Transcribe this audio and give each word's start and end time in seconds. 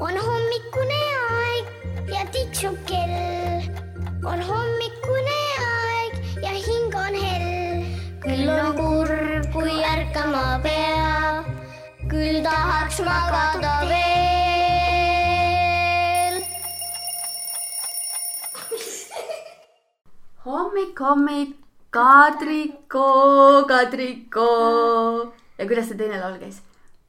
on 0.00 0.14
hommikune 0.24 0.98
aeg 1.28 1.64
ja 2.12 2.20
tiksub 2.34 2.76
kell. 2.86 3.62
on 4.30 4.42
hommikune 4.48 5.38
aeg 5.64 6.12
ja 6.42 6.52
hing 6.66 6.94
on 7.00 7.14
hell. 7.22 7.82
küll 8.22 8.48
on 8.52 8.76
kurb, 8.78 9.48
kui 9.54 9.74
ärkama 9.90 10.44
pea, 10.62 11.42
küll 12.12 12.38
tahaks 12.46 12.98
magada 13.08 13.74
veel. 13.90 13.98
hommik, 20.46 20.94
hommik, 21.08 21.52
Kadriko, 21.90 23.10
Kadriko. 23.66 24.50
ja 25.58 25.66
kuidas 25.66 25.86
see 25.90 25.98
teine 25.98 26.22
laul 26.22 26.38
käis? 26.38 26.67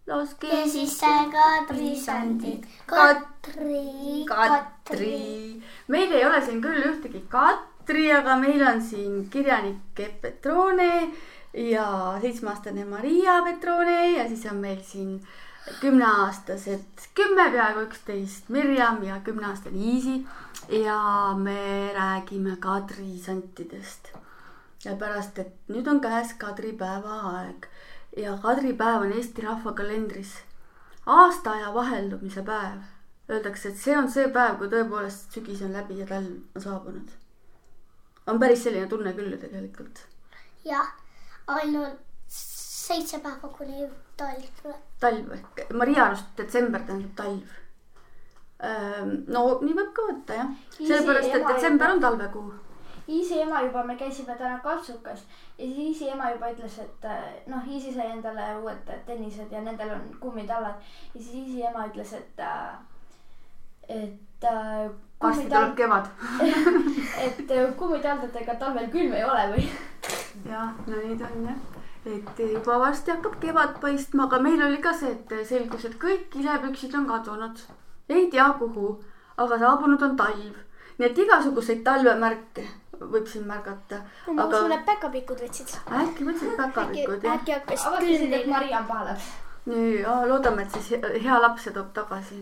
Laske 0.09 0.63
sisse 0.69 1.09
kadrisandid, 1.33 2.65
Katri, 2.89 4.25
Katri. 4.27 5.61
meil 5.87 6.13
ei 6.13 6.25
ole 6.25 6.39
siin 6.45 6.61
küll 6.63 6.87
ühtegi 6.89 7.21
Katri, 7.29 8.07
aga 8.13 8.37
meil 8.41 8.63
on 8.65 8.81
siin 8.81 9.27
kirjanik 9.29 9.99
Epp 9.99 10.21
Petrone 10.23 11.11
ja 11.53 11.85
seitsmeaastane 12.21 12.85
Maria 12.89 13.41
Petrone 13.45 13.99
ja 14.17 14.27
siis 14.27 14.45
on 14.49 14.57
meil 14.63 14.81
siin 14.85 15.19
kümneaastased 15.81 17.09
kümme, 17.13 17.49
peaaegu 17.53 17.85
üksteist 17.85 18.49
Mirjam 18.49 19.03
ja 19.05 19.19
kümneaastane 19.23 19.77
Iisi 19.77 20.23
ja 20.69 21.01
me 21.37 21.91
räägime 21.93 22.57
kadrisantidest. 22.59 24.15
sellepärast, 24.79 25.39
et 25.39 25.67
nüüd 25.67 25.87
on 25.91 25.99
käes 25.99 26.29
kadripäeva 26.39 27.17
aeg 27.33 27.65
ja 28.17 28.37
kadripäev 28.41 29.01
on 29.01 29.11
Eesti 29.11 29.41
rahva 29.41 29.73
kalendris 29.73 30.37
aastaaja 31.05 31.73
vaheldumise 31.73 32.43
päev. 32.43 32.81
Öeldakse, 33.29 33.69
et 33.69 33.77
see 33.77 33.97
on 33.97 34.09
see 34.09 34.27
päev, 34.33 34.57
kui 34.57 34.69
tõepoolest 34.71 35.35
sügis 35.35 35.61
on 35.65 35.73
läbi 35.77 35.99
ja 35.99 36.07
talv 36.09 36.31
on 36.55 36.63
saabunud. 36.65 37.09
on 38.27 38.39
päris 38.39 38.63
selline 38.63 38.87
tunne 38.87 39.13
küll 39.13 39.31
ju 39.33 39.37
tegelikult. 39.37 40.01
jah, 40.65 40.93
ainult 41.47 41.99
seitse 42.89 43.19
päeva 43.19 43.49
kuni 43.57 43.87
talv 44.17 44.45
tuleb. 44.61 44.81
talv 44.99 45.75
Maria 45.81 46.05
arust 46.05 46.37
detsember 46.37 46.85
tähendab 46.85 47.15
talv. 47.15 47.43
no 49.27 49.43
nii 49.61 49.77
võib 49.81 49.93
ka 49.93 50.07
võtta 50.09 50.41
jah, 50.41 50.51
sellepärast 50.77 51.35
et 51.35 51.47
detsember 51.53 51.95
on 51.95 52.01
talvekuu. 52.01 52.53
Iisi 53.09 53.39
ema 53.41 53.61
juba, 53.61 53.83
me 53.83 53.95
käisime 53.97 54.35
täna 54.37 54.59
kaltsukas 54.59 55.23
ja 55.57 55.65
siis 55.65 55.77
Iisi 55.77 56.09
ema 56.09 56.29
juba 56.31 56.51
ütles, 56.53 56.75
et 56.83 57.05
äh, 57.09 57.23
noh, 57.49 57.67
Iisi 57.67 57.93
sai 57.93 58.11
endale 58.13 58.51
uued 58.61 58.91
tennised 59.07 59.51
ja 59.51 59.61
nendel 59.65 59.95
on 59.95 60.03
kummitallad 60.19 60.77
ja 61.15 61.21
siis 61.21 61.35
Iisi 61.41 61.63
ema 61.65 61.87
ütles, 61.89 62.13
et 62.13 62.43
äh,, 62.45 62.75
et 63.89 64.45
äh, 64.45 64.91
varsti 65.21 65.47
tuleb 65.47 65.73
kummitall-, 65.73 65.75
kevad. 65.75 66.05
et 67.25 67.77
kummitaldadega 67.79 68.55
talvel 68.61 68.91
külm 68.93 69.15
ei 69.17 69.25
ole 69.25 69.45
või? 69.55 69.65
jah, 70.45 70.75
no 70.85 70.99
nii 71.01 71.17
ta 71.17 71.29
on 71.33 71.47
jah. 71.49 71.79
et 72.13 72.43
juba 72.43 72.77
varsti 72.83 73.15
hakkab 73.15 73.39
kevad 73.41 73.79
paistma, 73.81 74.27
aga 74.27 74.39
meil 74.43 74.61
oli 74.67 74.77
ka 74.83 74.93
see, 74.93 75.15
et 75.15 75.33
selgus, 75.49 75.87
et 75.89 75.97
kõik 76.03 76.29
kilepüksid 76.35 76.93
on 76.99 77.09
kadunud. 77.09 77.65
ei 78.09 78.29
tea 78.29 78.51
kuhu, 78.61 78.93
aga 79.37 79.57
saabunud 79.65 80.05
on 80.11 80.15
talv. 80.21 80.61
nii 80.99 81.09
et 81.09 81.23
igasuguseid 81.25 81.81
talvemärke 81.89 82.67
võib 82.99 83.27
siin 83.27 83.45
märgata. 83.47 84.01
ma 84.27 84.43
aga 84.43 84.57
usun, 84.57 84.71
et 84.71 84.85
päkapikud 84.85 85.43
võtsid. 85.45 85.75
äkki 86.01 86.25
võtsid 86.27 86.55
päkapikud 86.57 87.23
jah? 87.23 87.35
äkki 87.35 87.51
hakkas 87.51 87.83
külm. 87.99 88.49
Maria 88.49 88.79
on 88.79 88.85
pahane. 88.87 89.17
nii, 89.65 90.03
loodame, 90.27 90.61
et 90.61 90.71
siis 90.71 90.89
he- 90.91 91.19
hea 91.23 91.41
laps 91.41 91.63
see 91.63 91.73
toob 91.73 91.93
tagasi 91.93 92.41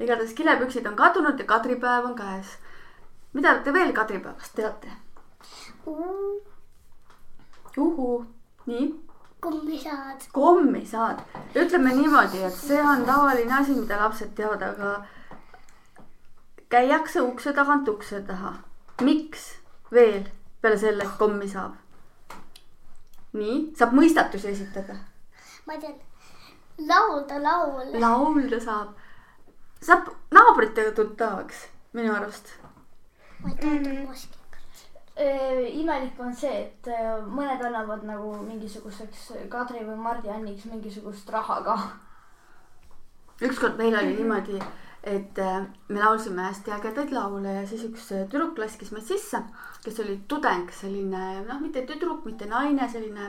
igatahes 0.00 0.34
kilepüksid 0.34 0.86
on 0.86 0.96
kadunud 0.96 1.38
ja 1.38 1.44
kadripäev 1.44 2.04
on 2.10 2.14
käes. 2.18 2.56
mida 3.32 3.58
te 3.64 3.72
veel 3.72 3.92
kadripäevast 3.92 4.54
teate? 4.54 4.88
uhuu, 7.76 8.24
nii 8.66 9.04
kummisaad. 9.44 10.20
kommisaad, 10.32 11.18
ütleme 11.54 11.90
niimoodi, 11.94 12.42
et 12.42 12.54
see 12.54 12.80
on 12.82 13.04
tavaline 13.04 13.52
asi, 13.54 13.74
mida 13.76 13.98
lapsed 14.00 14.30
teavad, 14.34 14.62
aga 14.62 15.04
käiakse 16.72 17.20
ukse 17.22 17.52
tagant 17.52 17.88
ukse 17.88 18.22
taha. 18.22 18.54
miks 19.02 19.44
veel 19.94 20.28
peale 20.60 20.78
selle, 20.78 21.04
et 21.04 21.18
kommi 21.18 21.48
saab? 21.48 21.80
nii, 23.38 23.56
saab 23.78 23.94
mõistatusi 23.98 24.52
esitada, 24.52 24.96
ma 25.66 25.78
tean, 25.82 25.96
laulda 26.88 27.40
laule. 27.42 27.98
laulda 28.00 28.60
saab, 28.62 28.94
saab 29.82 30.12
naabritega 30.34 30.94
tuttavaks 30.94 31.66
minu 31.98 32.14
arust. 32.14 32.54
ma 33.42 33.50
ei 33.50 33.60
taha 33.60 34.06
moski. 34.06 34.40
Äh, 35.14 35.60
imelik 35.78 36.18
on 36.18 36.32
see, 36.34 36.54
et 36.64 36.88
mõned 37.30 37.60
annavad 37.62 38.02
nagu 38.02 38.32
mingisuguseks 38.42 39.28
Kadri 39.50 39.84
või 39.86 39.94
Mardi 40.02 40.30
Anniks 40.30 40.64
mingisugust 40.66 41.30
raha 41.30 41.60
ka. 41.62 41.76
ükskord 43.46 43.78
meil 43.78 43.94
oli 43.98 44.16
niimoodi, 44.16 44.58
et 45.04 45.38
äh, 45.38 45.66
me 45.88 46.00
laulsime 46.00 46.46
hästi 46.46 46.72
ägedaid 46.72 47.10
laule 47.12 47.52
ja 47.58 47.64
siis 47.68 47.82
üks 47.84 48.06
äh, 48.16 48.24
tüdruk 48.30 48.56
laskis 48.58 48.92
meid 48.94 49.04
sisse, 49.04 49.42
kes 49.84 50.00
oli 50.00 50.16
tudeng, 50.28 50.70
selline 50.72 51.42
noh, 51.44 51.60
mitte 51.60 51.84
tüdruk, 51.88 52.24
mitte 52.24 52.48
naine, 52.48 52.88
selline 52.88 53.28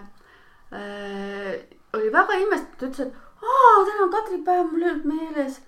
äh,. 0.71 1.65
oli 1.95 2.11
väga 2.11 2.39
imestatud, 2.43 2.87
ütles, 2.93 3.07
et 3.07 3.43
aa, 3.43 3.83
täna 3.87 4.05
on 4.05 4.13
kadripäev, 4.15 4.71
mul 4.71 4.85
ei 4.85 4.89
olnud 4.93 5.11
meeles. 5.11 5.59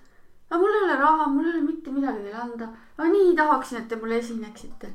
aga 0.48 0.62
mul 0.62 0.78
ei 0.78 0.82
ole 0.86 0.98
raha, 1.02 1.28
mul 1.34 1.44
ei 1.44 1.52
ole 1.52 1.62
mitte 1.66 1.92
midagi 1.92 2.24
teile 2.24 2.40
anda. 2.46 2.72
ma 2.96 3.12
nii 3.12 3.36
tahaksin, 3.36 3.82
et 3.82 3.88
te 3.92 4.00
mulle 4.00 4.18
esineksite. 4.24 4.92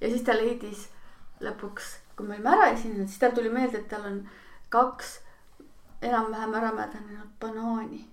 ja 0.00 0.14
siis 0.14 0.22
ta 0.22 0.38
leidis 0.38 0.88
lõpuks, 1.42 1.92
kui 2.14 2.30
me 2.30 2.38
olime 2.38 2.54
ära 2.54 2.70
esinenud, 2.78 3.10
siis 3.10 3.18
tal 3.18 3.34
tuli 3.34 3.50
meelde, 3.50 3.82
et 3.82 3.90
tal 3.90 4.06
on 4.06 4.22
kaks 4.70 5.18
enam-vähem 6.02 6.58
ära 6.62 6.74
mädanenud 6.78 7.38
banaani 7.42 8.04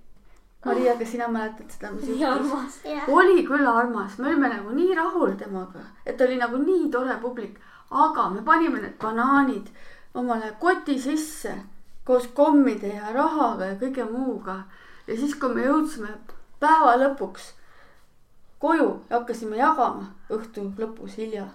Maria, 0.66 0.94
kas 0.97 1.09
sina 1.11 1.27
mäletad 1.27 1.72
seda, 1.73 1.89
mis 1.91 2.09
juhtus? 2.09 2.75
oli 3.07 3.45
küll 3.47 3.67
armas, 3.67 4.17
me 4.17 4.29
olime 4.29 4.49
nagu 4.49 4.75
nii 4.75 4.95
rahul 4.95 5.33
temaga, 5.38 5.81
et 6.05 6.22
oli 6.22 6.38
nagu 6.38 6.59
nii 6.61 6.89
tore 6.94 7.16
publik, 7.22 7.57
aga 7.89 8.29
me 8.29 8.44
panime 8.45 8.81
need 8.81 8.97
banaanid 9.01 9.71
omale 10.13 10.51
koti 10.59 11.00
sisse 11.00 11.55
koos 12.05 12.27
kommide 12.38 12.94
ja 12.94 13.13
rahaga 13.13 13.71
ja 13.71 13.79
kõige 13.81 14.05
muuga. 14.11 14.63
ja 15.07 15.17
siis, 15.17 15.33
kui 15.35 15.50
me 15.55 15.66
jõudsime 15.66 16.13
päeva 16.59 16.94
lõpuks 17.01 17.53
koju 18.61 18.89
ja 19.09 19.17
hakkasime 19.17 19.57
jagama 19.57 20.11
õhtu 20.29 20.67
lõpus 20.77 21.17
hilja, 21.17 21.47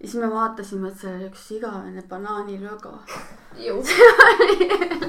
siis 0.00 0.14
me 0.14 0.30
vaatasime, 0.30 0.88
et 0.88 1.00
see 1.00 1.14
oli 1.14 1.28
üks 1.28 1.50
igavene 1.56 2.02
banaanilöga 2.08 2.94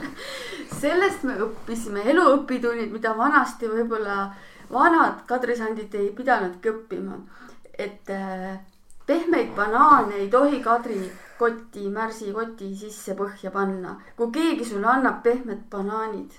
sellest 0.81 1.23
me 1.27 1.35
õppisime 1.45 2.05
eluõpitunnid, 2.13 2.91
mida 2.94 3.13
vanasti 3.17 3.69
võib-olla 3.69 4.31
vanad 4.72 5.23
kadrisandid 5.29 5.94
ei 5.95 6.09
pidanudki 6.16 6.72
õppima. 6.73 7.19
et 7.79 8.09
äh, 8.11 8.59
pehmeid 9.05 9.55
banaane 9.55 10.16
ei 10.16 10.27
tohi 10.29 10.59
kadrikoti, 10.63 11.88
märsikoti 11.89 12.75
sisse 12.75 13.16
põhja 13.16 13.51
panna. 13.51 13.95
kui 14.17 14.31
keegi 14.31 14.66
sulle 14.66 14.88
annab 14.88 15.23
pehmed 15.23 15.66
banaanid, 15.71 16.31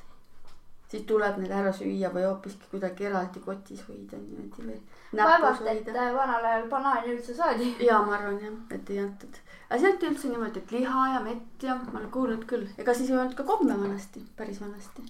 siis 0.90 1.04
tuleb 1.06 1.38
need 1.38 1.52
ära 1.54 1.72
süüa 1.74 2.10
või 2.14 2.24
hoopiski 2.26 2.70
kuidagi 2.72 3.06
eraldi 3.10 3.42
kotis 3.44 3.84
hoida 3.86 4.18
niimoodi 4.18 4.66
või 4.66 4.78
vaevalt, 5.20 5.62
et 5.70 5.88
vanal 5.94 6.48
ajal 6.50 6.66
banaani 6.72 7.14
üldse 7.14 7.34
saadi. 7.34 7.70
ja 7.88 8.00
ma 8.06 8.16
arvan 8.18 8.40
jah, 8.42 8.58
et 8.74 8.90
ei 8.90 9.00
antud. 9.04 9.40
aga 9.68 9.80
see 9.80 9.92
anti 9.92 10.10
üldse 10.10 10.32
niimoodi, 10.32 10.64
et 10.64 10.74
liha 10.76 11.06
ja 11.14 11.22
mett 11.24 11.66
ja 11.68 11.78
ma 11.78 11.98
olen 12.00 12.10
kuulnud 12.18 12.44
küll, 12.50 12.66
ega 12.78 12.94
siis 12.94 13.10
ei 13.10 13.18
olnud 13.18 13.38
ka 13.38 13.46
komme 13.48 13.78
vanasti, 13.84 14.24
päris 14.36 14.60
vanasti. 14.62 15.06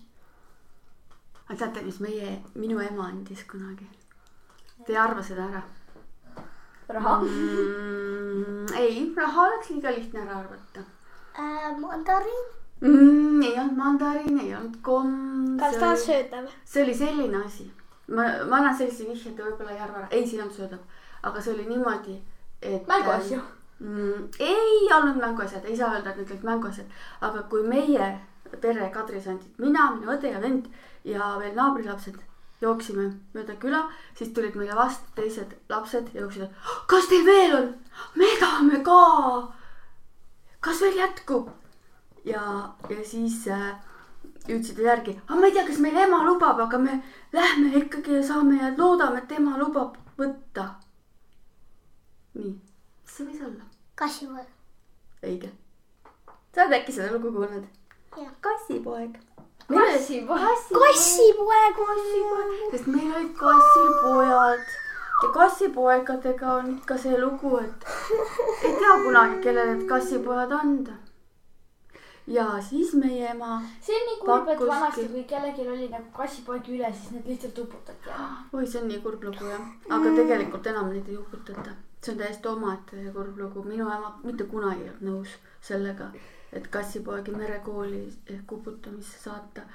aga 1.48 1.58
teate, 1.64 1.84
mis 1.88 2.00
meie, 2.04 2.38
minu 2.54 2.80
ema 2.84 3.08
andis 3.08 3.44
kunagi? 3.50 3.88
Te 4.86 4.94
ei 4.94 5.00
arva 5.00 5.22
seda 5.24 5.48
ära 5.48 5.66
raha. 6.88 7.18
mm,? 7.24 8.72
ei, 8.80 9.04
raha 9.16 9.50
oleks 9.50 9.74
liiga 9.74 9.92
lihtne 9.96 10.24
ära 10.24 10.40
arvata 10.44 10.88
Äh, 11.38 11.78
mandariin. 11.78 12.59
mm,. 12.80 13.42
ei 13.42 13.58
olnud 13.58 13.76
mandariin, 13.76 14.40
ei 14.40 14.54
olnud 14.56 14.80
komm. 14.82 15.58
kas 15.58 15.76
ta 15.76 15.90
on 15.90 16.02
söödav? 16.06 16.48
see 16.64 16.84
oli 16.84 16.94
selline 16.94 17.44
asi, 17.44 17.70
ma, 18.08 18.22
ma 18.48 18.60
annan 18.62 18.76
sellise 18.76 19.08
vihje, 19.08 19.32
te 19.32 19.46
võib-olla 19.46 19.76
ei 19.76 19.80
arva 19.80 20.02
ära, 20.02 20.10
ei, 20.10 20.26
see 20.26 20.38
ei 20.38 20.44
olnud 20.44 20.56
söödav, 20.56 21.02
aga 21.22 21.42
see 21.42 21.54
oli 21.54 21.68
niimoodi, 21.68 22.16
et. 22.62 22.88
mänguasju. 22.88 23.42
mm,. 23.78 24.30
ei 24.38 24.88
olnud 24.96 25.20
mänguasjad, 25.20 25.64
ei 25.64 25.76
saa 25.76 25.92
öelda, 25.94 26.10
et 26.14 26.22
need 26.22 26.34
olid 26.34 26.48
mänguasjad, 26.52 26.98
aga 27.28 27.44
kui 27.52 27.66
meie 27.68 28.10
pere 28.60 28.90
kadrisandid, 28.94 29.54
mina, 29.62 29.92
minu 29.94 30.10
õde 30.16 30.32
ja 30.32 30.40
vend 30.42 30.66
ja 31.06 31.36
veel 31.38 31.54
naabrilapsed 31.54 32.18
jooksime 32.60 33.06
mööda 33.34 33.54
küla, 33.60 33.84
siis 34.16 34.32
tulid 34.36 34.56
meile 34.58 34.74
vastu 34.76 35.14
teised 35.16 35.54
lapsed 35.72 36.10
ja 36.14 36.24
jooksid, 36.24 36.50
kas 36.90 37.08
teil 37.08 37.24
veel 37.24 37.56
on? 37.56 37.70
me 38.16 38.28
tahame 38.40 38.82
ka. 38.84 39.00
kas 40.60 40.82
veel 40.84 40.98
jätkub? 41.00 41.48
ja, 42.24 42.42
ja 42.90 43.04
siis 43.04 43.46
äh, 43.48 43.72
hüüdsid 44.48 44.78
järgi, 44.84 45.16
aga 45.26 45.40
ma 45.40 45.48
ei 45.48 45.54
tea, 45.56 45.66
kas 45.66 45.80
meil 45.82 45.96
ema 45.96 46.22
lubab, 46.26 46.60
aga 46.66 46.78
me 46.78 47.00
lähme 47.32 47.72
ikkagi 47.82 48.18
ja 48.18 48.22
saame 48.32 48.58
ja 48.60 48.72
loodame, 48.76 49.22
et 49.22 49.32
ema 49.38 49.56
lubab 49.60 49.96
võtta. 50.18 50.66
nii, 52.34 52.52
mis 52.54 53.16
see 53.16 53.26
võis 53.26 53.42
olla? 53.48 53.66
kassipoeg. 54.00 54.48
õige. 55.22 55.50
sa 56.54 56.64
oled 56.64 56.78
äkki 56.80 56.96
seda 56.96 57.12
lugu 57.14 57.32
kuulnud? 57.36 57.66
Kassipoeg. 58.44 59.18
kassipoeg. 59.68 60.30
kassipoeg 60.84 61.82
on. 61.86 62.06
sest 62.70 62.86
meil 62.86 63.10
olid 63.16 63.34
kassil 63.42 63.92
pojad 64.02 64.64
ja 65.22 65.28
kassipoegadega 65.36 66.52
on 66.54 66.72
ikka 66.78 66.96
see 66.98 67.20
lugu, 67.20 67.58
et 67.60 67.86
ei 68.64 68.74
tea 68.78 68.96
kunagi, 69.04 69.40
kellele 69.44 69.74
need 69.74 69.86
kassipojad 69.88 70.52
anda. 70.62 70.96
Ja 72.30 72.62
siis 72.62 72.94
meie 72.94 73.30
ema, 73.30 73.58
see 73.82 73.96
on 73.96 74.06
nii 74.08 74.18
kurb, 74.22 74.48
et 74.52 74.60
vanasti, 74.68 75.06
kui 75.10 75.22
kellelgi 75.28 75.66
oli 75.68 75.88
nagu 75.90 76.10
kassipoeg 76.14 76.68
üle, 76.70 76.90
siis 76.94 77.14
need 77.14 77.30
lihtsalt 77.32 77.58
uputati 77.64 78.10
ära. 78.14 78.26
oi, 78.52 78.66
see 78.66 78.82
on 78.82 78.90
nii 78.90 79.00
kurb 79.04 79.24
lugu 79.26 79.48
jah, 79.50 79.64
aga 79.96 80.12
tegelikult 80.18 80.68
enam 80.72 80.92
neid 80.94 81.08
ei 81.10 81.18
uputata. 81.18 81.74
see 82.00 82.12
on 82.14 82.20
täiesti 82.20 82.48
omaette 82.48 83.06
kurb 83.16 83.40
lugu, 83.42 83.64
minu 83.66 83.88
ema 83.96 84.12
mitte 84.24 84.46
kunagi 84.52 84.86
ei 84.86 84.92
olnud 84.92 85.08
nõus 85.08 85.34
sellega, 85.70 86.10
et 86.52 86.70
kassipoegi 86.76 87.34
merekooli 87.34 88.04
ehk 88.36 88.52
uputamisse 88.58 89.18
saata. 89.24 89.66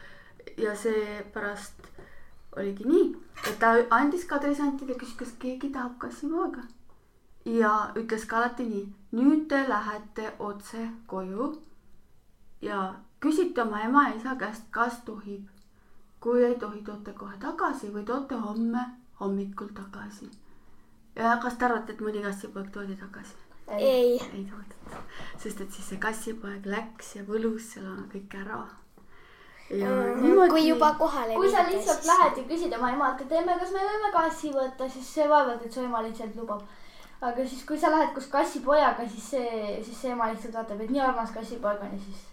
ja 0.58 0.76
seepärast 0.76 1.92
oligi 2.56 2.88
nii, 2.88 3.06
et 3.50 3.60
ta 3.60 3.76
andis 4.00 4.24
kadrisantidele, 4.32 4.98
küsis, 5.00 5.20
kas 5.20 5.36
keegi 5.40 5.74
tahab 5.76 6.00
kassipoega. 6.00 6.64
ja 7.46 7.76
ütles 8.00 8.26
ka 8.26 8.38
alati 8.38 8.72
nii, 8.72 8.90
nüüd 9.20 9.48
te 9.50 9.66
lähete 9.70 10.32
otse 10.40 10.90
koju 11.08 11.54
ja 12.62 12.94
küsite 13.20 13.62
oma 13.62 13.82
ema 13.82 14.10
ja 14.10 14.16
isa 14.16 14.36
käest, 14.36 14.70
kas 14.72 15.02
tohib. 15.06 15.48
kui 16.20 16.44
ei 16.44 16.56
tohi, 16.56 16.82
toote 16.82 17.14
kohe 17.14 17.38
tagasi 17.38 17.92
või 17.94 18.06
toote 18.06 18.36
homme 18.36 18.86
hommikul 19.20 19.68
tagasi. 19.74 20.30
ja 21.16 21.38
kas 21.42 21.58
te 21.58 21.66
arvate, 21.66 21.94
et 21.94 22.02
mõni 22.02 22.24
kassipoeg 22.24 22.72
toodi 22.72 22.96
tagasi? 23.00 23.36
ei. 23.68 24.22
ei 24.34 24.48
toodud, 24.50 24.98
sest 25.42 25.62
et 25.62 25.72
siis 25.72 25.92
see 25.92 26.02
kassipoeg 26.02 26.66
läks 26.70 27.16
ja 27.16 27.24
võlus 27.28 27.72
seal 27.74 28.02
kõik 28.12 28.36
ära. 28.42 28.64
ja 29.70 29.92
niimoodi. 30.22 30.52
kui 30.52 30.68
juba 30.68 30.94
kohale 31.00 31.36
kui 31.36 31.52
sa 31.52 31.66
lihtsalt 31.70 32.06
lähed 32.06 32.42
ja 32.42 32.48
küsid 32.50 32.78
oma 32.78 32.92
emalt, 32.94 33.22
et 33.22 33.32
emme, 33.32 33.60
kas 33.60 33.72
me 33.74 33.86
võime 33.90 34.12
kassi 34.14 34.52
võtta, 34.54 34.90
siis 34.90 35.14
see 35.18 35.30
vaevalt, 35.30 35.66
et 35.66 35.74
su 35.74 35.86
ema 35.86 36.04
lihtsalt 36.06 36.36
lubab. 36.36 36.66
Aga 37.30 37.46
siis, 37.48 37.64
kui 37.68 37.80
sa 37.80 37.92
lähed 37.94 38.14
koos 38.16 38.28
kassipojaga, 38.34 39.08
siis 39.10 39.32
see, 39.36 39.80
siis 39.86 40.02
see 40.02 40.14
ema 40.14 40.30
lihtsalt 40.32 40.58
vaatab, 40.60 40.84
et 40.84 40.94
nii 40.94 41.02
armas 41.04 41.34
kassipoeg 41.36 41.82
on 41.86 41.96
ja 41.96 42.02
siis. 42.04 42.24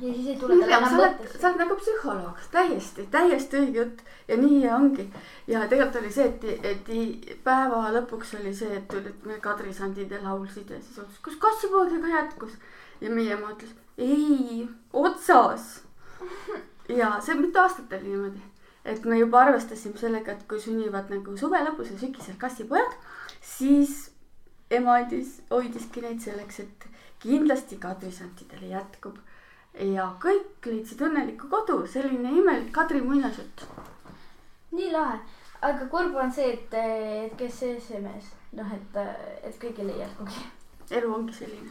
ja 0.00 0.12
siis 0.14 0.28
ei 0.32 0.36
tule 0.40 0.58
talle 0.60 0.76
enam 0.76 0.96
mõttesse. 1.00 1.40
sa 1.40 1.50
oled 1.50 1.62
nagu 1.62 1.76
psühholoog, 1.80 2.44
täiesti, 2.54 3.06
täiesti 3.12 3.60
õige 3.60 3.82
jutt 3.82 4.02
ja 4.28 4.38
nii 4.40 4.62
ongi. 4.76 5.08
ja 5.46 5.66
tegelikult 5.66 6.00
oli 6.02 6.12
see, 6.14 6.30
et, 6.30 6.64
et 6.72 7.44
päeva 7.44 7.82
lõpuks 7.96 8.34
oli 8.40 8.54
see, 8.54 8.70
et 8.80 8.88
tulid 8.90 9.26
meie 9.28 9.42
kadrisandid 9.44 10.14
ja 10.14 10.22
laulsid 10.24 10.70
ja 10.70 10.80
siis 10.80 11.02
otsus, 11.04 11.20
kas 11.26 11.38
kassipoegega 11.46 12.14
jätkus. 12.16 12.56
ja 13.00 13.10
meie 13.14 13.36
ema 13.36 13.52
ütles 13.54 13.76
ei, 13.98 14.68
otsas. 14.92 15.82
ja 16.88 17.18
see 17.20 17.34
mitu 17.34 17.58
aastat 17.60 17.92
oli 17.98 18.14
niimoodi, 18.14 18.42
et 18.84 19.04
me 19.04 19.18
juba 19.18 19.42
arvestasime 19.44 19.98
sellega, 19.98 20.32
et 20.32 20.44
kui 20.50 20.60
sünnivad 20.62 21.10
nagu 21.12 21.36
suve 21.36 21.60
lõpus 21.66 21.92
ja 21.92 21.98
sügisel 22.00 22.38
kassipojad, 22.40 22.94
siis 23.56 24.10
ema 24.70 24.98
andis, 25.00 25.38
hoidiski 25.50 26.02
neid 26.04 26.20
selleks, 26.20 26.60
et 26.60 26.86
kindlasti 27.22 27.78
kadrisantidele 27.82 28.72
jätkub 28.74 29.16
ja 29.94 30.08
kõik 30.22 30.66
leidsid 30.66 31.02
õnneliku 31.06 31.48
kodu, 31.50 31.80
selline 31.86 32.32
imelik 32.40 32.70
Kadri 32.74 33.00
muinasjutt. 33.02 33.64
nii 34.72 34.92
lahe, 34.92 35.18
aga 35.62 35.88
kurb 35.90 36.16
on 36.16 36.32
see, 36.32 36.52
et, 36.52 36.74
et 36.74 37.36
kes 37.38 37.60
see 37.62 37.80
see 37.80 38.00
mees, 38.02 38.30
noh, 38.58 38.72
et, 38.74 39.02
et 39.42 39.58
kõigil 39.60 39.90
ei 39.92 40.02
jätkugi. 40.02 40.46
elu 40.90 41.12
ongi 41.14 41.34
selline. 41.40 41.70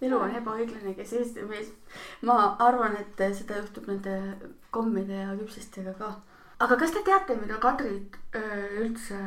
elu 0.00 0.18
on 0.18 0.36
ebaõiglane, 0.40 0.94
kes 0.94 1.12
Eesti 1.20 1.46
mees. 1.48 1.72
ma 2.22 2.56
arvan, 2.58 2.96
et 2.96 3.26
seda 3.38 3.60
juhtub 3.60 3.88
nende 3.88 4.18
kommide 4.70 5.22
ja 5.22 5.36
küpsistega 5.38 5.94
ka. 5.98 6.14
Aga 6.64 6.76
kas 6.80 6.94
te 6.94 7.02
teate, 7.04 7.36
mida 7.36 7.58
Kadrid 7.60 8.16
öö, 8.36 8.84
üldse 8.84 9.20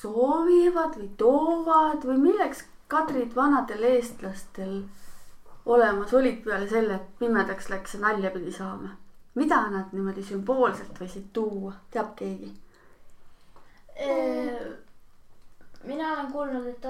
soovivad 0.00 0.98
või 1.00 1.10
toovad 1.20 2.06
või 2.06 2.18
milleks 2.28 2.64
Kadrid 2.88 3.34
vanadel 3.36 3.84
eestlastel 3.90 4.80
olemas 5.68 6.14
olid 6.14 6.40
peale 6.44 6.68
selle, 6.68 6.96
et 6.96 7.18
pimedaks 7.20 7.68
läks 7.72 7.96
ja 7.96 8.00
nalja 8.06 8.32
pidi 8.34 8.52
saama? 8.54 8.96
mida 9.38 9.58
nad 9.70 9.92
niimoodi 9.94 10.22
sümboolselt 10.26 10.96
võisid 10.98 11.28
tuua, 11.32 11.74
teab 11.94 12.14
keegi? 12.18 12.48
mina 15.84 16.12
olen 16.12 16.32
kuulnud, 16.32 16.66
et 16.66 16.86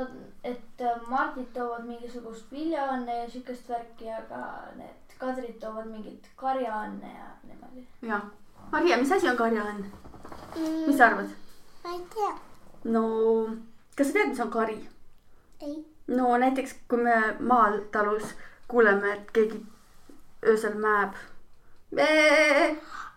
et 0.52 0.84
Mardid 1.08 1.50
toovad 1.54 1.84
mingisugust 1.88 2.52
viljaõnne 2.52 3.22
ja 3.22 3.28
siukest 3.30 3.68
värki, 3.68 4.10
aga 4.20 4.40
need 4.76 5.16
Kadrid 5.18 5.58
toovad 5.60 5.88
mingit 5.90 6.28
karjaõnne 6.36 7.12
ja 7.14 7.30
niimoodi. 7.48 7.86
jah. 8.02 8.28
Maria, 8.72 8.96
mis 9.00 9.12
asi 9.12 9.28
on 9.28 9.36
karjaõnn? 9.36 9.84
mis 10.86 10.96
sa 10.96 11.06
arvad? 11.08 11.30
ma 11.84 11.94
ei 11.94 12.02
tea. 12.14 12.32
no 12.92 13.02
kas 13.96 14.10
sa 14.10 14.18
tead, 14.18 14.28
mis 14.32 14.42
on 14.44 14.50
kari? 14.52 14.76
ei. 15.62 15.74
no 16.18 16.36
näiteks, 16.42 16.74
kui 16.88 17.02
me 17.02 17.16
maal 17.40 17.80
talus 17.92 18.34
kuuleme, 18.68 19.14
et 19.14 19.32
keegi 19.32 19.62
öösel 20.46 20.76
mäeb. 20.82 21.16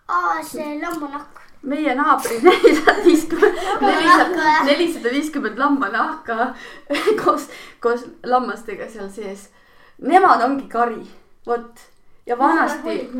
aa, 0.08 0.42
see 0.48 0.78
lammunahk. 0.80 1.42
meie 1.62 1.94
naabri 1.94 2.40
nelisada 2.48 3.04
viiskümmend, 3.04 3.60
nelisada 4.66 5.12
viiskümmend 5.14 5.60
lambanahka 5.60 6.52
koos, 7.24 7.48
koos 7.80 8.06
lammastega 8.24 8.88
seal 8.90 9.10
sees. 9.12 9.50
Nemad 10.02 10.42
ongi 10.42 10.64
kari, 10.72 11.04
vot 11.46 11.84
ja 12.26 12.38
vanasti 12.38 13.10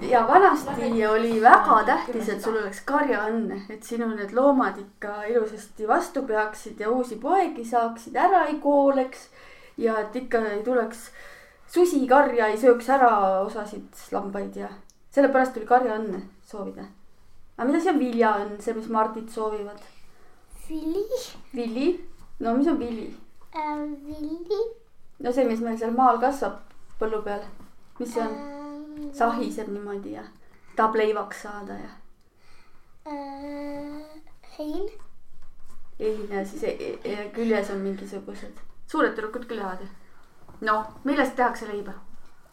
ja 0.00 0.26
vanasti 0.28 1.06
oli 1.06 1.42
väga 1.42 1.82
tähtis, 1.86 2.28
et 2.28 2.42
sul 2.42 2.56
oleks 2.56 2.80
karjaõnne, 2.84 3.62
et 3.70 3.82
sinu 3.82 4.08
need 4.14 4.32
loomad 4.36 4.78
ikka 4.78 5.24
ilusasti 5.30 5.88
vastu 5.88 6.22
peaksid 6.22 6.80
ja 6.80 6.90
uusi 6.90 7.16
poegi 7.16 7.64
saaksid, 7.64 8.16
ära 8.16 8.44
ei 8.46 8.58
kooleks. 8.60 9.28
ja 9.76 9.98
et 10.00 10.16
ikka 10.16 10.38
ei 10.38 10.62
tuleks 10.64 11.10
susikarja 11.68 12.46
ei 12.46 12.58
sööks 12.58 12.88
ära 12.88 13.40
osasid 13.40 13.88
lambaid 14.12 14.56
ja 14.56 14.68
sellepärast 15.10 15.54
tuli 15.54 15.66
karjaõnne 15.66 16.22
soovida. 16.42 16.84
aga 17.58 17.68
mis 17.68 17.82
asi 17.82 17.90
on 17.90 17.98
viljaõnn, 17.98 18.56
see, 18.60 18.74
mis 18.74 18.88
Mardid 18.88 19.28
soovivad? 19.28 19.80
vili 20.68 21.04
vili, 21.54 22.08
no 22.40 22.56
mis 22.56 22.68
on 22.68 22.78
vili? 22.78 23.06
äh,, 23.54 23.78
vili 24.06 24.60
no 25.18 25.32
see, 25.32 25.44
mis 25.44 25.60
meil 25.60 25.78
seal 25.78 25.94
maal 25.96 26.18
kasvab 26.20 26.60
põllu 27.00 27.22
peal, 27.24 27.44
mis 27.98 28.14
see 28.14 28.22
on? 28.22 28.34
äh,. 28.34 29.12
sahiseb 29.12 29.68
niimoodi 29.68 30.12
ja 30.12 30.22
tahab 30.76 30.94
leivaks 30.94 31.42
saada 31.42 31.72
ja 31.72 31.90
äh,. 33.06 34.22
hein, 34.58 34.88
ei, 35.98 36.28
ja 36.30 36.44
siis 36.46 36.64
e- 36.64 36.98
e- 37.04 37.30
küljes 37.34 37.70
on 37.70 37.84
mingisugused 37.84 38.66
suured 38.86 39.14
tüdrukud 39.16 39.46
küll 39.48 39.62
jäävad 39.62 39.80
ju. 39.80 39.88
noh, 40.60 40.92
millest 41.04 41.36
tehakse 41.36 41.68
leiba? 41.68 41.92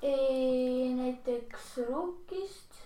näiteks 0.04 1.78
ruukist, 1.88 2.80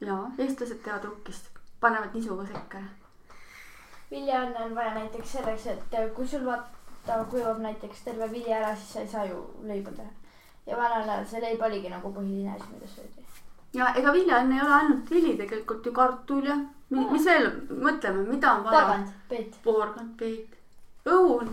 jaa, 0.00 0.30
eestlased 0.38 0.80
teevad 0.84 1.04
rukkist, 1.04 1.50
panevad 1.80 2.14
nisuga 2.16 2.46
sekka 2.48 2.80
ja. 2.80 3.36
viljaõnne 4.10 4.64
on 4.64 4.74
vaja 4.74 4.94
näiteks 4.94 5.32
selleks, 5.36 5.66
et 5.66 5.98
kui 6.16 6.28
sul 6.28 6.46
vaata 6.46 7.18
kuivab 7.30 7.60
näiteks 7.60 8.04
terve 8.06 8.30
vili 8.32 8.52
ära, 8.52 8.74
siis 8.76 8.92
sa 8.92 9.00
ei 9.00 9.08
saa 9.08 9.24
ju 9.28 9.42
leiba 9.68 9.92
teha. 9.98 10.21
Ja 10.66 10.76
vanal 10.76 11.08
ajal 11.08 11.26
see 11.26 11.40
leib 11.40 11.62
oligi 11.62 11.88
nagu 11.90 12.12
põhiline 12.14 12.54
asi, 12.54 12.68
mida 12.72 12.86
söödi. 12.86 13.24
ja 13.74 13.88
ega 13.96 14.12
viljaõnn 14.14 14.52
ei 14.52 14.60
ole 14.62 14.74
ainult 14.78 15.10
vili, 15.10 15.36
tegelikult 15.36 15.86
ju 15.86 15.92
kartul 15.92 16.44
ja 16.46 16.56
mi- 16.90 17.08
mis 17.10 17.24
veel, 17.26 17.50
mõtleme, 17.70 18.26
mida 18.28 18.52
on 18.54 18.64
vaja. 18.64 18.80
tagant, 18.80 19.12
Peet. 19.28 19.58
porgand, 19.64 20.16
peet, 20.18 20.56
õun, 21.06 21.48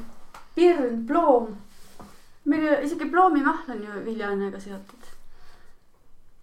pirn, 0.56 1.06
ploom. 1.08 1.56
meil 2.46 2.84
isegi 2.86 3.06
ploomimahl 3.12 3.72
on 3.72 3.84
ju 3.84 4.04
viljaõnnega 4.06 4.60
seotud. 4.60 5.04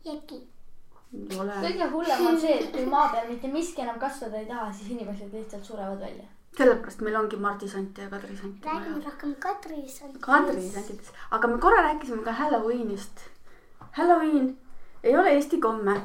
jeki, 0.04 0.40
kõige 1.12 1.90
hullem 1.90 2.26
on 2.26 2.40
see, 2.40 2.58
et 2.60 2.72
kui 2.72 2.86
maa 2.86 3.08
peal 3.12 3.28
mitte 3.30 3.48
miski 3.48 3.82
enam 3.82 3.98
kasvada 3.98 4.38
ei 4.38 4.46
taha, 4.46 4.72
siis 4.72 4.90
inimesed 4.90 5.32
lihtsalt 5.32 5.64
surevad 5.64 6.00
välja. 6.00 6.24
Sellepärast 6.56 7.00
meil 7.04 7.16
ongi 7.16 7.36
mardisante 7.36 8.02
ja 8.02 8.08
kadrisante 8.10 8.68
vaja 8.68 8.80
räägime 8.80 9.04
rohkem 9.04 9.34
Kadris. 9.34 10.02
Kadri 10.20 10.68
sätides, 10.70 11.12
aga 11.30 11.48
me 11.48 11.58
korra 11.58 11.82
rääkisime 11.82 12.24
ka 12.24 12.32
Halloweenist. 12.32 13.20
Halloween 13.92 14.56
ei 15.02 15.16
ole 15.16 15.30
eesti 15.36 15.60
komme 15.60 16.00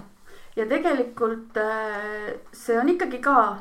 ja 0.55 0.65
tegelikult 0.67 1.57
äh, 1.57 2.33
see 2.53 2.79
on 2.79 2.89
ikkagi 2.89 3.19
ka 3.19 3.57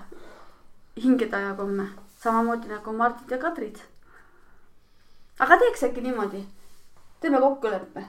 hingetaja 1.02 1.54
komme, 1.54 1.88
samamoodi 2.22 2.68
nagu 2.68 2.92
Mardid 2.92 3.30
ja 3.30 3.38
Kadrid. 3.38 3.78
aga 5.38 5.56
teeks 5.58 5.82
äkki 5.82 6.00
niimoodi, 6.04 6.42
teeme 7.20 7.40
kokkuleppe, 7.40 8.02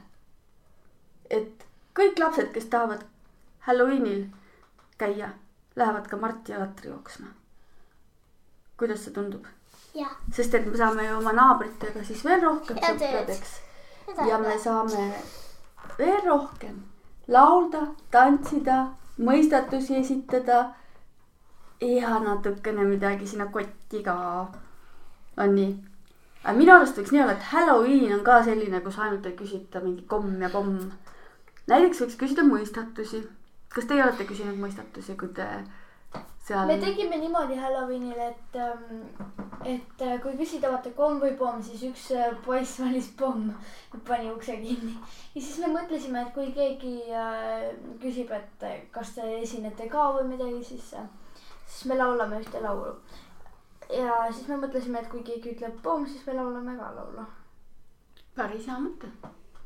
et 1.29 1.67
kõik 1.95 2.19
lapsed, 2.19 2.49
kes 2.51 2.65
tahavad 2.65 3.05
Halloweenil 3.67 4.25
käia, 4.97 5.29
lähevad 5.75 6.09
ka 6.09 6.17
Mart 6.17 6.49
ja 6.49 6.57
Katri 6.57 6.89
jooksma. 6.89 7.40
Kuidas 8.81 9.05
see 9.05 9.15
tundub? 9.15 9.45
sest 10.35 10.53
et 10.55 10.65
me 10.67 10.77
saame 10.77 11.07
ju 11.07 11.17
oma 11.17 11.33
naabritega 11.35 12.03
siis 12.07 12.23
veel 12.25 12.41
rohkem 12.45 12.79
sõpradeks 12.79 13.57
ja 14.27 14.37
me 14.39 14.57
saame 14.59 15.09
veel 15.97 16.21
rohkem 16.25 16.79
laulda, 17.31 17.85
tantsida, 18.11 18.77
mõistatusi 19.21 19.99
esitada 19.99 20.61
ja 21.81 22.19
natukene 22.23 22.85
midagi 22.85 23.27
sinna 23.27 23.47
kotti 23.53 24.03
ka. 24.03 24.15
on 25.37 25.55
nii? 25.55 25.71
aga 26.43 26.57
minu 26.57 26.73
arust 26.75 26.97
võiks 26.97 27.13
nii 27.13 27.21
olla, 27.23 27.35
et 27.37 27.47
Halloween 27.51 28.15
on 28.17 28.23
ka 28.25 28.41
selline, 28.43 28.81
kus 28.81 28.97
ainult 28.99 29.25
ei 29.25 29.37
küsita 29.37 29.81
mingi 29.83 30.03
komm 30.07 30.41
ja 30.41 30.49
pomm. 30.49 30.91
näiteks 31.67 32.01
võiks 32.03 32.17
küsida 32.23 32.45
mõistatusi. 32.47 33.23
kas 33.69 33.87
teie 33.87 34.03
olete 34.03 34.27
küsinud 34.29 34.59
mõistatusi, 34.59 35.15
kui 35.17 35.29
te 35.35 35.47
seal 36.51 36.67
me 36.67 36.77
tegime 36.77 37.17
niimoodi 37.17 37.55
Halloweenil, 37.55 38.19
et, 38.19 38.57
et 39.73 40.03
äh, 40.03 40.17
kui 40.23 40.35
küsida 40.39 40.71
vaata 40.73 40.91
komm 40.97 41.21
või 41.23 41.33
pomm, 41.39 41.61
siis 41.63 41.83
üks 41.87 42.07
äh, 42.17 42.31
poiss 42.45 42.79
valis 42.81 43.09
pomm 43.19 43.51
pani 44.07 44.31
ukse 44.31 44.57
kinni. 44.59 44.95
ja 45.35 45.41
siis 45.41 45.59
me 45.63 45.71
mõtlesime, 45.75 46.25
et 46.25 46.33
kui 46.35 46.51
keegi 46.55 46.95
äh, 47.15 47.67
küsib, 48.03 48.33
et 48.35 48.65
kas 48.95 49.13
te 49.17 49.27
esinete 49.39 49.87
ka 49.91 50.09
või 50.17 50.31
midagi, 50.33 50.63
siis, 50.73 50.93
siis 51.65 51.85
me 51.91 51.99
laulame 51.99 52.41
ühte 52.43 52.63
laulu. 52.63 52.95
ja 53.91 54.23
siis 54.31 54.49
me 54.51 54.59
mõtlesime, 54.65 55.03
et 55.03 55.11
kui 55.13 55.23
keegi 55.27 55.55
ütleb 55.55 55.77
pomm, 55.85 56.07
siis 56.07 56.25
me 56.27 56.35
laulame 56.39 56.75
ka 56.79 56.89
laulu. 56.97 57.29
päris 58.35 58.67
hea 58.67 58.79
mõte, 58.81 59.13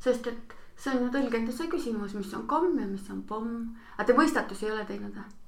sest 0.03 0.29
et 0.29 0.59
see 0.75 0.91
on 0.91 1.07
ju 1.07 1.09
tõlgenduse 1.17 1.69
küsimus, 1.71 2.13
mis 2.13 2.33
on 2.37 2.45
komm 2.51 2.77
ja 2.77 2.85
mis 2.91 3.09
on 3.09 3.25
pomm. 3.25 3.73
aga 3.95 4.11
te 4.11 4.19
mõistatusi 4.19 4.69
ei 4.69 4.75
ole 4.75 4.85
teinud 4.85 5.17
või? 5.17 5.44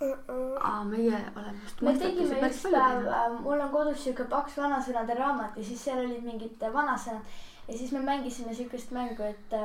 aa, 0.00 0.84
meie 0.84 1.18
oleme 1.36 1.58
just 1.64 1.80
me 1.82 1.94
tegime 1.98 2.40
päris 2.40 2.56
üks 2.56 2.70
palju 2.70 2.78
päev 2.78 3.04
teinud., 3.04 3.40
mul 3.44 3.62
on 3.66 3.70
kodus 3.74 4.02
siuke 4.04 4.26
paks 4.30 4.58
vanasõnade 4.60 5.16
raamat 5.18 5.56
ja 5.58 5.64
siis 5.70 5.84
seal 5.84 6.02
olid 6.04 6.24
mingid 6.26 6.66
vanasõnad 6.74 7.38
ja 7.68 7.78
siis 7.78 7.90
me 7.92 8.00
mängisime 8.00 8.54
siukest 8.54 8.90
mängu, 8.96 9.22
et, 9.22 9.56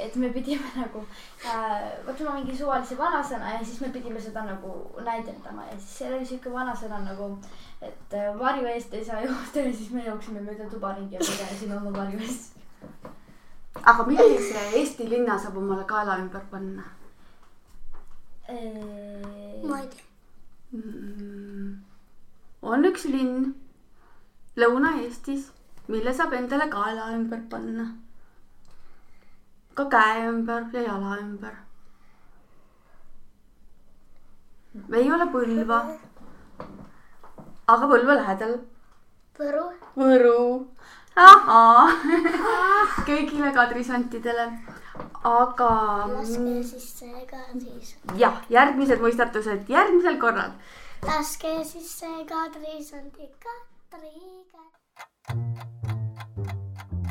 et 0.00 0.14
me 0.16 0.30
pidime 0.32 0.70
nagu 0.82 1.02
äh, 1.46 1.90
võtma 2.06 2.36
mingi 2.38 2.54
suvalise 2.56 2.96
vanasõna 2.98 3.56
ja 3.56 3.64
siis 3.64 3.80
me 3.82 3.90
pidime 3.96 4.22
seda 4.22 4.46
nagu 4.46 4.76
näidendama 5.04 5.66
ja 5.68 5.74
siis 5.80 5.98
seal 5.98 6.14
oli 6.16 6.30
siuke 6.30 6.52
vanasõna 6.54 7.02
nagu, 7.08 7.32
et 7.82 8.16
äh, 8.16 8.30
varju 8.38 8.70
eest 8.70 8.94
ei 8.94 9.04
saa 9.04 9.20
joosta 9.26 9.66
ja 9.66 9.74
siis 9.74 9.90
me 9.96 10.06
jooksime 10.06 10.44
mööda 10.46 10.70
tuba 10.70 10.94
ringi 10.94 11.18
ja 11.18 11.26
põgenesime 11.26 11.76
oma 11.80 11.92
varju 11.98 12.22
eest. 12.22 12.56
aga 13.82 14.06
millise 14.06 14.64
Eesti 14.78 15.10
linna 15.10 15.38
saab 15.38 15.58
omale 15.58 15.84
kaela 15.90 16.16
ümber 16.22 16.48
panna 16.54 16.86
ma 19.68 19.80
ei 19.80 19.88
tea. 19.88 20.04
mm.? 20.72 21.72
on 22.62 22.84
üks 22.90 23.04
linn 23.14 23.52
Lõuna-Eestis, 24.60 25.46
mille 25.88 26.12
saab 26.12 26.32
endale 26.36 26.66
kaela 26.72 27.10
ümber 27.16 27.40
panna. 27.50 27.86
ka 29.74 29.86
käe 29.94 30.26
ümber 30.28 30.66
ja 30.72 30.82
jala 30.88 31.18
ümber. 31.22 31.54
ei 35.00 35.12
ole 35.12 35.30
Põlva, 35.36 35.80
aga 37.76 37.90
Põlva 37.94 38.18
lähedal 38.20 38.58
Võru, 39.40 39.64
Võru. 39.96 40.40
ahhaa, 41.16 41.86
kõigile 43.08 43.52
kadrisantidele. 43.56 44.50
Aga 45.22 45.70
laske 46.08 46.62
sisse 46.64 47.08
ka 47.28 47.40
siis, 47.52 47.96
jah, 48.16 48.40
järgmised 48.48 49.00
mõistatused 49.04 49.68
järgmisel 49.68 50.16
korral. 50.18 50.52
laske 51.04 51.64
sisse 51.64 52.08
kadrisandi 52.28 53.28
Katriga. 53.44 54.62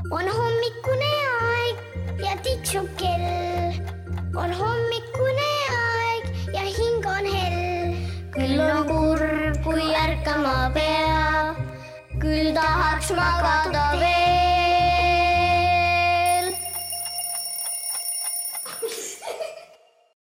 on 0.09 0.25
hommikune 0.25 1.11
aeg 1.41 2.23
ja 2.23 2.33
tiksub 2.41 2.89
kell, 2.97 3.77
on 4.35 4.53
hommikune 4.57 5.51
aeg 5.77 6.33
ja 6.53 6.65
hing 6.65 7.05
on 7.05 7.29
hell. 7.35 7.93
küll 8.33 8.59
on 8.59 8.87
kurb, 8.89 9.61
kui 9.63 9.93
ärkama 9.93 10.71
pea, 10.73 11.53
küll 12.17 12.53
tahaks 12.57 13.13
magada 13.13 13.85
veel. 13.99 14.28